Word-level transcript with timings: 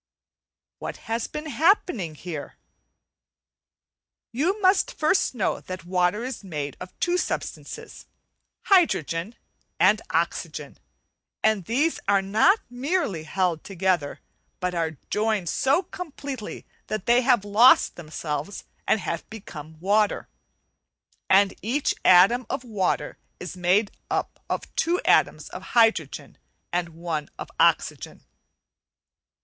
What 0.79 0.97
has 1.05 1.27
been 1.27 1.45
happening 1.45 2.15
here? 2.15 2.55
You 4.31 4.59
must 4.59 4.91
first 4.97 5.35
know 5.35 5.59
that 5.61 5.85
water 5.85 6.23
is 6.23 6.43
made 6.43 6.75
of 6.79 6.99
two 6.99 7.19
substances, 7.19 8.07
hydrogen 8.63 9.35
and 9.79 10.01
oxygen, 10.09 10.79
and 11.43 11.65
these 11.65 11.99
are 12.07 12.23
not 12.23 12.61
merely 12.67 13.25
held 13.25 13.63
together, 13.63 14.21
but 14.59 14.73
are 14.73 14.97
joined 15.11 15.49
to 15.49 15.83
completely 15.91 16.65
that 16.87 17.05
they 17.05 17.21
have 17.21 17.45
lost 17.45 17.95
themselves 17.95 18.63
and 18.87 18.99
have 19.01 19.29
become 19.29 19.79
water; 19.79 20.27
and 21.29 21.53
each 21.61 21.93
atom 22.03 22.47
of 22.49 22.63
water 22.63 23.19
is 23.39 23.55
made 23.55 23.91
of 24.09 24.29
two 24.75 24.99
atoms 25.05 25.47
of 25.49 25.61
hydrogen 25.77 26.39
and 26.73 26.89
one 26.89 27.29
of 27.37 27.51
oxygen. 27.59 28.25